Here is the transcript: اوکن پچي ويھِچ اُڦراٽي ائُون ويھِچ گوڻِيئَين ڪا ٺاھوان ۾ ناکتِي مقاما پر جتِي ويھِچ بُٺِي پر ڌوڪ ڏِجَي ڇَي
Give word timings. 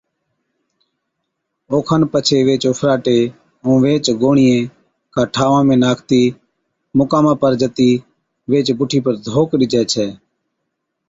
اوکن 1.71 2.01
پچي 2.11 2.37
ويھِچ 2.45 2.63
اُڦراٽي 2.69 3.19
ائُون 3.63 3.77
ويھِچ 3.83 4.05
گوڻِيئَين 4.21 4.65
ڪا 5.13 5.21
ٺاھوان 5.33 5.63
۾ 5.73 5.75
ناکتِي 5.83 6.23
مقاما 6.99 7.33
پر 7.41 7.51
جتِي 7.61 7.89
ويھِچ 8.49 8.67
بُٺِي 8.79 8.99
پر 9.05 9.13
ڌوڪ 9.25 9.49
ڏِجَي 9.59 9.81
ڇَي 9.91 10.07